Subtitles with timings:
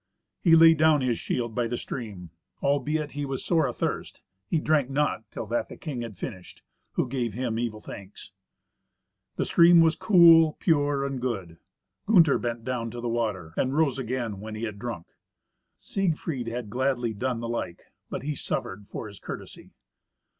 [0.41, 2.31] He laid down his shield by the stream.
[2.63, 7.07] Albeit he was sore athirst, he drank not till that the king had finished, who
[7.07, 8.31] gave him evil thanks.
[9.35, 11.59] The stream was cool, pure, and good.
[12.07, 15.05] Gunther bent down to the water, and rose again when he had drunk.
[15.77, 19.69] Siegfried had gladly done the like, but he suffered for his courtesy.